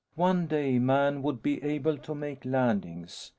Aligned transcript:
One 0.15 0.47
day, 0.47 0.79
Man 0.79 1.21
would 1.21 1.43
be 1.43 1.61
able 1.61 1.99
to 1.99 2.15
make 2.15 2.43
landings. 2.43 3.29